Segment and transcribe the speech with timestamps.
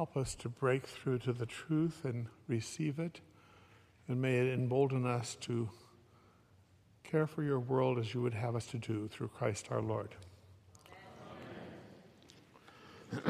[0.00, 3.20] help us to break through to the truth and receive it.
[4.08, 5.68] And may it embolden us to
[7.04, 10.08] care for your world as you would have us to do through Christ our Lord.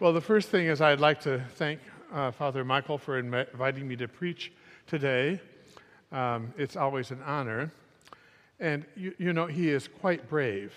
[0.00, 1.78] well, the first thing is I'd like to thank
[2.12, 4.50] uh, Father Michael for inviting me to preach
[4.88, 5.40] today.
[6.10, 7.70] Um, it's always an honor.
[8.58, 10.74] And you, you know, he is quite brave.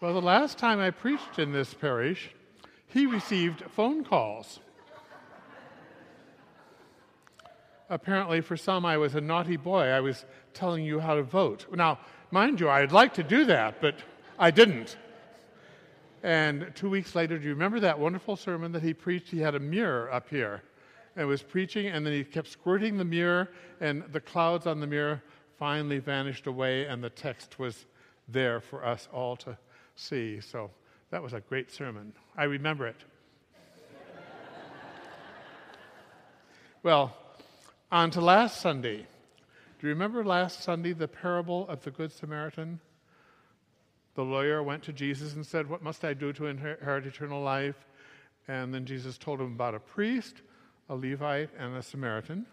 [0.00, 2.30] Well, the last time I preached in this parish,
[2.88, 4.60] he received phone calls.
[7.88, 9.84] Apparently, for some, I was a naughty boy.
[9.84, 11.66] I was telling you how to vote.
[11.72, 13.94] Now, mind you, I'd like to do that, but
[14.38, 14.96] I didn't.
[16.22, 19.30] And two weeks later, do you remember that wonderful sermon that he preached?
[19.30, 20.62] He had a mirror up here
[21.14, 23.48] and was preaching, and then he kept squirting the mirror,
[23.80, 25.22] and the clouds on the mirror
[25.58, 27.86] finally vanished away, and the text was
[28.28, 29.56] there for us all to
[29.96, 30.40] see.
[30.40, 30.70] So
[31.10, 32.12] that was a great sermon.
[32.36, 33.04] I remember it.
[36.82, 37.16] well,
[37.90, 39.06] on to last Sunday.
[39.78, 42.80] Do you remember last Sunday the parable of the Good Samaritan?
[44.14, 47.76] The lawyer went to Jesus and said, What must I do to inherit eternal life?
[48.48, 50.36] And then Jesus told him about a priest,
[50.88, 52.46] a Levite, and a Samaritan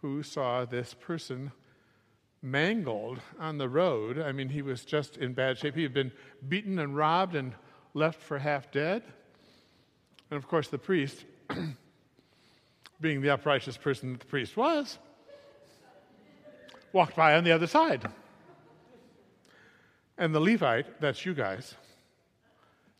[0.00, 1.52] who saw this person
[2.42, 4.18] mangled on the road.
[4.18, 5.74] I mean, he was just in bad shape.
[5.74, 6.12] He had been
[6.48, 7.52] beaten and robbed and
[7.94, 9.02] left for half dead.
[10.30, 11.24] And of course, the priest,
[13.00, 14.98] being the uprighteous person that the priest was,
[16.92, 18.06] walked by on the other side.
[20.18, 21.74] And the Levite, that's you guys,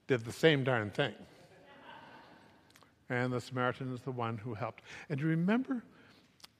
[0.07, 1.15] did the same darn thing.
[3.09, 4.83] And the Samaritan is the one who helped.
[5.09, 5.83] And remember,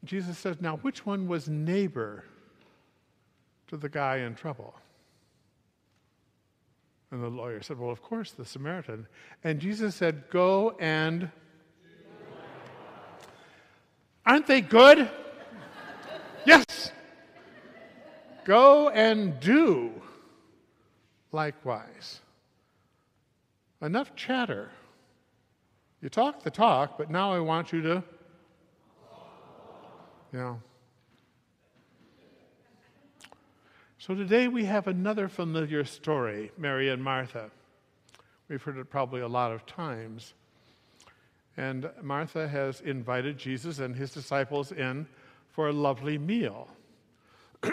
[0.05, 2.25] Jesus says, now which one was neighbor
[3.69, 4.75] to the guy in trouble?
[7.11, 9.07] And the lawyer said, Well, of course, the Samaritan.
[9.45, 11.31] And Jesus said, Go and.
[14.25, 15.09] Aren't they good?
[16.45, 16.91] yes.
[18.45, 19.93] Go and do
[21.33, 22.21] likewise.
[23.81, 24.71] Enough chatter.
[26.01, 28.05] You talk the talk, but now I want you to.
[30.33, 30.57] Yeah.
[34.07, 37.51] So today we have another familiar story Mary and Martha.
[38.49, 40.33] We've heard it probably a lot of times.
[41.57, 45.09] And Martha has invited Jesus and his disciples in
[45.49, 46.69] for a lovely meal.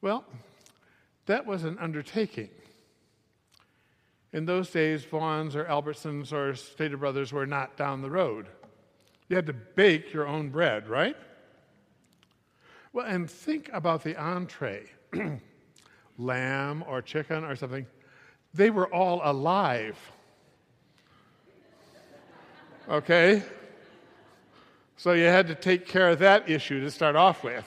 [0.00, 0.24] well,
[1.26, 2.50] that was an undertaking.
[4.32, 8.48] In those days, Vons or Albertsons or Stater Brothers were not down the road.
[9.28, 11.16] You had to bake your own bread, right?
[12.98, 14.90] Well, and think about the entree
[16.18, 17.86] lamb or chicken or something.
[18.54, 19.96] They were all alive.
[22.88, 23.44] Okay?
[24.96, 27.64] So you had to take care of that issue to start off with.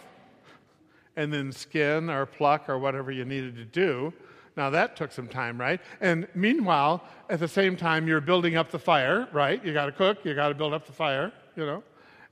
[1.16, 4.12] And then skin or pluck or whatever you needed to do.
[4.58, 5.80] Now that took some time, right?
[6.02, 9.64] And meanwhile, at the same time, you're building up the fire, right?
[9.64, 11.84] You got to cook, you got to build up the fire, you know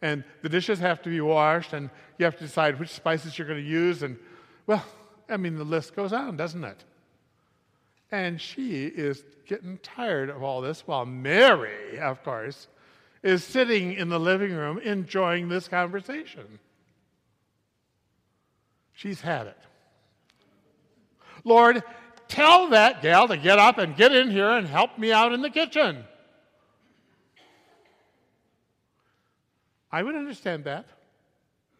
[0.01, 3.47] and the dishes have to be washed, and you have to decide which spices you're
[3.47, 4.03] going to use.
[4.03, 4.17] And,
[4.65, 4.83] well,
[5.27, 6.83] I mean, the list goes on, doesn't it?
[8.11, 12.67] And she is getting tired of all this while Mary, of course,
[13.21, 16.59] is sitting in the living room enjoying this conversation.
[18.93, 19.57] She's had it.
[21.43, 21.83] Lord,
[22.27, 25.41] tell that gal to get up and get in here and help me out in
[25.41, 26.03] the kitchen.
[29.91, 30.85] I would understand that.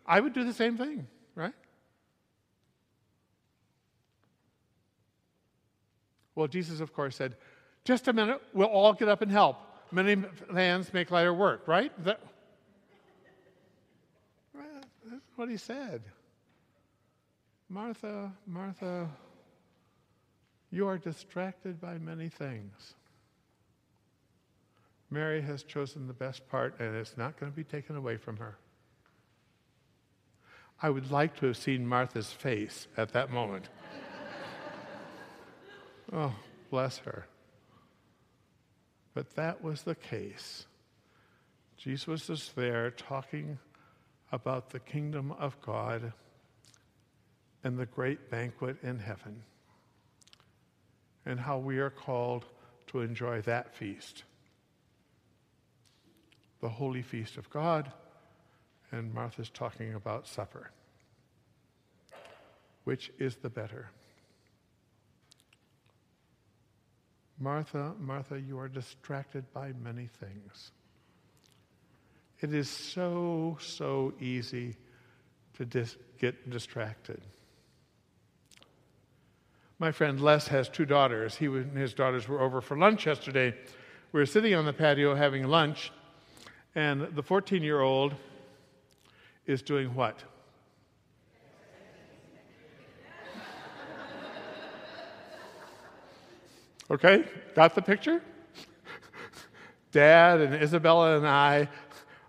[0.06, 1.54] I would do the same thing, right?
[6.36, 7.36] Well, Jesus, of course, said,
[7.84, 9.58] just a minute, we'll all get up and help.
[9.92, 10.24] Many
[10.54, 11.92] hands make lighter work, right?
[12.04, 12.22] That,
[14.56, 16.02] that's what he said.
[17.70, 19.10] Martha, Martha,
[20.72, 22.96] you are distracted by many things.
[25.12, 28.38] Mary has chosen the best part, and it's not going to be taken away from
[28.38, 28.58] her.
[30.82, 33.70] I would like to have seen Martha's face at that moment.
[36.14, 36.36] oh,
[36.70, 37.26] bless her.
[39.14, 40.68] But that was the case.
[41.76, 43.58] Jesus was there talking
[44.32, 46.14] about the kingdom of God
[47.64, 49.42] and the great banquet in heaven,
[51.26, 52.46] and how we are called
[52.88, 54.24] to enjoy that feast
[56.62, 57.92] the holy feast of God,
[58.92, 60.72] and Martha's talking about supper.
[62.84, 63.90] Which is the better?
[67.40, 70.72] Martha, Martha, you are distracted by many things.
[72.42, 74.76] It is so, so easy
[75.56, 77.22] to dis- get distracted.
[79.78, 81.36] My friend Les has two daughters.
[81.36, 83.56] He and his daughters were over for lunch yesterday.
[84.12, 85.92] We were sitting on the patio having lunch,
[86.76, 88.16] and the 14 year old
[89.46, 90.24] is doing what?
[96.92, 97.24] Okay,
[97.54, 98.20] got the picture?
[99.92, 101.70] Dad and Isabella and I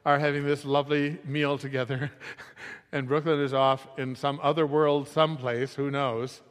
[0.04, 2.10] are having this lovely meal together,
[2.92, 6.42] and Brooklyn is off in some other world, someplace, who knows.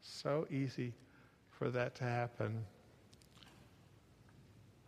[0.00, 0.94] So easy
[1.50, 2.64] for that to happen.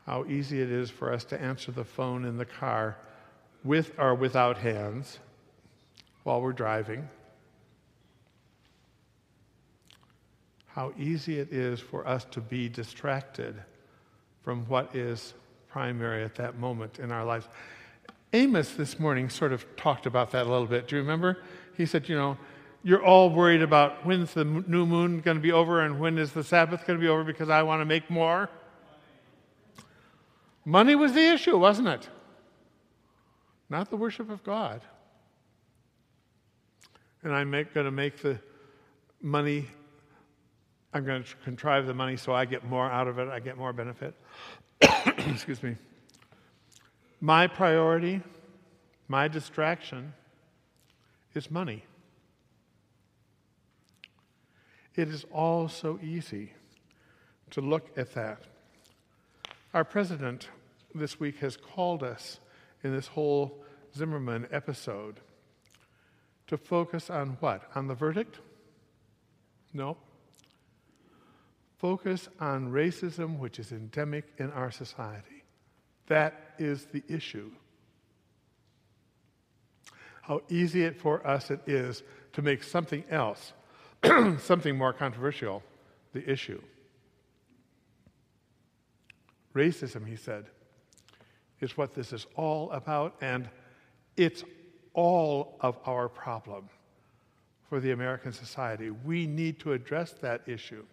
[0.06, 2.96] How easy it is for us to answer the phone in the car
[3.64, 5.18] with or without hands
[6.22, 7.08] while we're driving.
[10.76, 13.56] how easy it is for us to be distracted
[14.42, 15.32] from what is
[15.70, 17.48] primary at that moment in our lives.
[18.34, 20.86] Amos this morning sort of talked about that a little bit.
[20.86, 21.38] Do you remember?
[21.78, 22.36] He said, you know,
[22.82, 26.32] you're all worried about when's the new moon going to be over and when is
[26.32, 28.50] the Sabbath going to be over because I want to make more.
[30.66, 32.10] Money was the issue, wasn't it?
[33.70, 34.82] Not the worship of God.
[37.22, 38.38] And I'm going to make the
[39.22, 39.66] money
[40.96, 43.58] I'm going to contrive the money so I get more out of it, I get
[43.58, 44.14] more benefit.
[44.80, 45.76] Excuse me.
[47.20, 48.22] My priority,
[49.06, 50.14] my distraction
[51.34, 51.84] is money.
[54.94, 56.52] It is all so easy
[57.50, 58.38] to look at that.
[59.74, 60.48] Our president
[60.98, 62.40] this week has called us
[62.82, 63.62] in this whole
[63.94, 65.20] Zimmerman episode
[66.46, 67.62] to focus on what?
[67.74, 68.40] On the verdict?
[69.72, 69.96] No
[71.78, 75.44] focus on racism, which is endemic in our society.
[76.06, 77.50] That is the issue.
[80.22, 82.02] How easy it for us it is
[82.32, 83.52] to make something else,
[84.38, 85.62] something more controversial,
[86.12, 86.60] the issue.
[89.54, 90.46] Racism, he said,
[91.60, 93.48] is what this is all about, and
[94.16, 94.44] it's
[94.92, 96.68] all of our problem
[97.68, 98.90] for the American society.
[98.90, 100.84] We need to address that issue.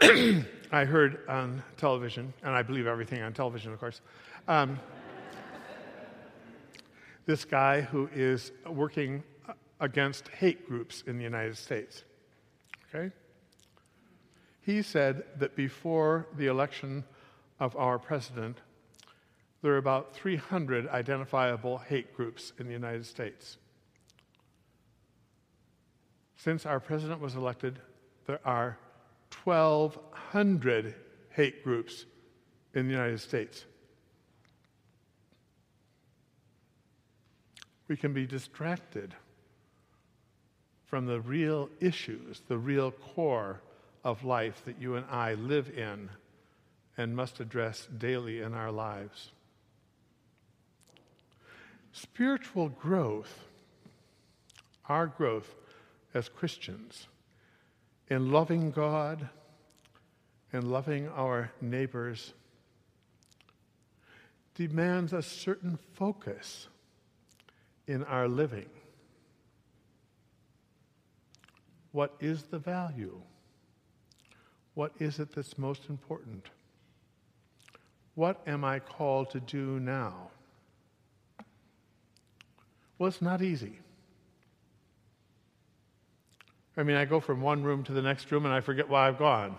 [0.00, 4.00] I heard on television, and I believe everything on television, of course,
[4.48, 4.78] um,
[7.26, 9.22] this guy who is working
[9.80, 12.04] against hate groups in the United States.
[12.94, 13.12] Okay?
[14.60, 17.04] He said that before the election
[17.60, 18.58] of our president,
[19.64, 23.56] there are about 300 identifiable hate groups in the United States.
[26.36, 27.78] Since our president was elected,
[28.26, 28.76] there are
[29.42, 30.94] 1,200
[31.30, 32.04] hate groups
[32.74, 33.64] in the United States.
[37.88, 39.14] We can be distracted
[40.84, 43.62] from the real issues, the real core
[44.04, 46.10] of life that you and I live in
[46.98, 49.30] and must address daily in our lives.
[51.96, 53.44] Spiritual growth,
[54.88, 55.54] our growth
[56.12, 57.06] as Christians,
[58.10, 59.28] in loving God
[60.52, 62.34] and loving our neighbors
[64.56, 66.66] demands a certain focus
[67.86, 68.68] in our living.
[71.92, 73.20] What is the value?
[74.74, 76.48] What is it that's most important?
[78.16, 80.30] What am I called to do now?
[82.98, 83.78] Well, it's not easy.
[86.76, 89.08] I mean, I go from one room to the next room and I forget why
[89.08, 89.56] I've gone.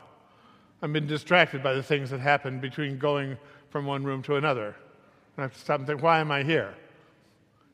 [0.82, 3.38] I've been distracted by the things that happen between going
[3.70, 4.68] from one room to another.
[4.68, 4.76] And
[5.38, 6.74] I have to stop and think, why am I here?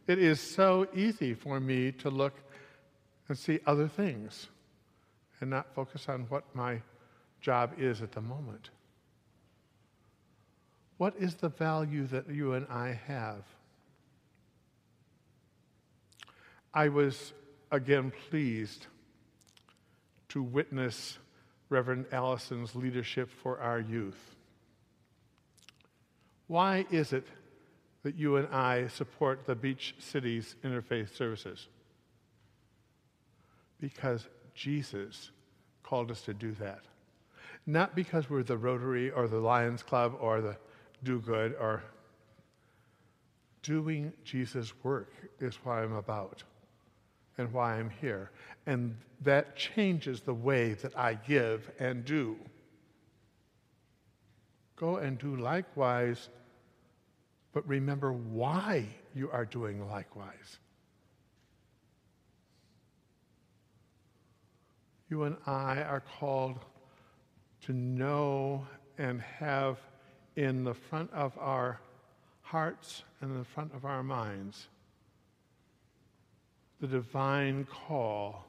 [0.07, 2.33] It is so easy for me to look
[3.27, 4.47] and see other things
[5.39, 6.81] and not focus on what my
[7.39, 8.69] job is at the moment.
[10.97, 13.43] What is the value that you and I have?
[16.73, 17.33] I was
[17.71, 18.87] again pleased
[20.29, 21.17] to witness
[21.69, 24.35] Reverend Allison's leadership for our youth.
[26.47, 27.27] Why is it
[28.03, 31.67] that you and I support the Beach Cities Interfaith Services?
[33.79, 35.31] Because Jesus
[35.83, 36.81] called us to do that.
[37.65, 40.57] Not because we're the Rotary or the Lions Club or the
[41.03, 41.83] Do Good or
[43.61, 46.43] doing Jesus' work is what I'm about.
[47.37, 48.31] And why I'm here.
[48.65, 52.37] And that changes the way that I give and do.
[54.75, 56.29] Go and do likewise,
[57.53, 60.57] but remember why you are doing likewise.
[65.09, 66.59] You and I are called
[67.65, 68.65] to know
[68.97, 69.77] and have
[70.35, 71.79] in the front of our
[72.41, 74.67] hearts and in the front of our minds
[76.81, 78.43] the divine call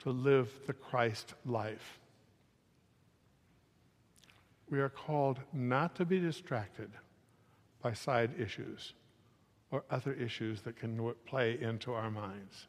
[0.00, 2.00] to live the Christ life.
[4.68, 6.90] We are called not to be distracted
[7.80, 8.94] by side issues
[9.70, 12.66] or other issues that can play into our minds.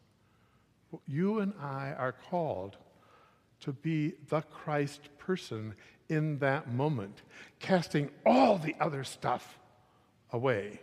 [1.07, 2.77] You and I are called
[3.61, 5.73] to be the Christ person
[6.07, 7.23] in that moment,
[7.59, 9.57] casting all the other stuff
[10.31, 10.81] away.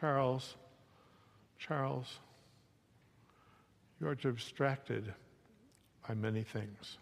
[0.00, 0.56] Charles,
[1.58, 2.20] Charles,
[4.00, 5.12] you are distracted
[6.08, 6.96] by many things.